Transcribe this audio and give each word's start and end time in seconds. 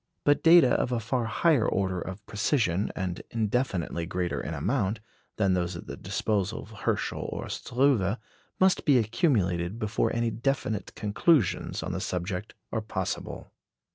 But 0.23 0.41
data 0.41 0.69
of 0.71 0.91
a 0.91 0.99
far 0.99 1.25
higher 1.25 1.67
order 1.69 2.01
of 2.01 2.25
precision, 2.25 2.91
and 2.95 3.21
indefinitely 3.29 4.07
greater 4.07 4.41
in 4.41 4.55
amount, 4.55 4.99
than 5.37 5.53
those 5.53 5.75
at 5.75 5.85
the 5.85 5.95
disposal 5.95 6.63
of 6.63 6.71
Herschel 6.71 7.29
or 7.31 7.47
Struve 7.49 8.17
must 8.59 8.83
be 8.83 8.97
accumulated 8.97 9.77
before 9.77 10.11
any 10.11 10.31
definite 10.31 10.95
conclusions 10.95 11.83
on 11.83 11.91
the 11.91 12.01
subject 12.01 12.55
are 12.71 12.81
possible. 12.81 13.51